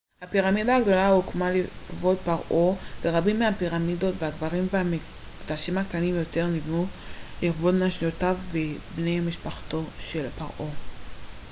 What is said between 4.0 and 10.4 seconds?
הקברים והמקדשים הקטנים יותר נבנו לכבוד נשותיו ובני משפחתו של